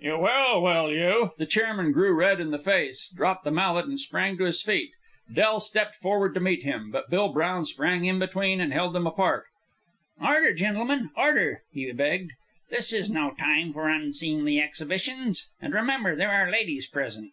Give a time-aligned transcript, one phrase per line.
[0.00, 3.98] "You will, will you?" The chairman grew red in the face, dropped the mallet, and
[3.98, 4.90] sprang to his feet.
[5.32, 9.06] Del stepped forward to meet him, but Bill Brown sprang in between and held them
[9.06, 9.46] apart.
[10.22, 12.32] "Order, gentlemen, order," he begged.
[12.68, 15.48] "This is no time for unseemly exhibitions.
[15.58, 17.32] And remember there are ladies present."